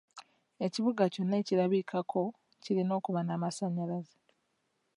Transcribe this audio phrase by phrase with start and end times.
[0.65, 2.21] Ekibuga kyonna ekirabikako
[2.63, 4.17] kirina okuba n'amasanyalaze.